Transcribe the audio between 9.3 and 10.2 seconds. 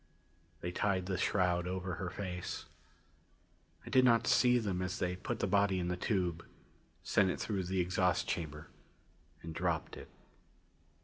and dropped it.